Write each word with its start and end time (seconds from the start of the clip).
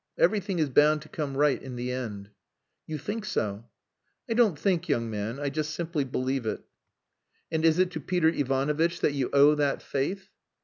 Everything 0.17 0.57
is 0.57 0.71
bound 0.71 1.03
to 1.03 1.09
come 1.09 1.37
right 1.37 1.61
in 1.61 1.75
the 1.75 1.91
end." 1.91 2.31
"You 2.87 2.97
think 2.97 3.23
so?" 3.23 3.69
"I 4.27 4.33
don't 4.33 4.57
think, 4.57 4.89
young 4.89 5.11
man. 5.11 5.37
I 5.39 5.49
just 5.49 5.75
simply 5.75 6.05
believe 6.05 6.47
it." 6.47 6.63
"And 7.51 7.63
is 7.63 7.77
it 7.77 7.91
to 7.91 7.99
Peter 7.99 8.29
Ivanovitch 8.29 9.01
that 9.01 9.13
you 9.13 9.29
owe 9.31 9.53
that 9.53 9.83
faith?" 9.83 10.31